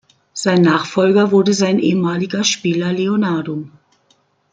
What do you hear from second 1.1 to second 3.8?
wurde sein ehemaliger Spieler Leonardo.